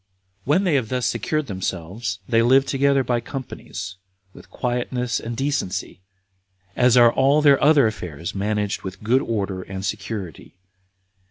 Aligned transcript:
3. 0.45 0.49
When 0.49 0.63
they 0.63 0.73
have 0.73 0.89
thus 0.89 1.05
secured 1.05 1.45
themselves, 1.45 2.17
they 2.27 2.41
live 2.41 2.65
together 2.65 3.03
by 3.03 3.19
companies, 3.19 3.97
with 4.33 4.49
quietness 4.49 5.19
and 5.19 5.37
decency, 5.37 6.01
as 6.75 6.97
are 6.97 7.13
all 7.13 7.43
their 7.43 7.63
other 7.63 7.85
affairs 7.85 8.33
managed 8.33 8.81
with 8.81 9.03
good 9.03 9.21
order 9.21 9.61
and 9.61 9.85
security. 9.85 10.55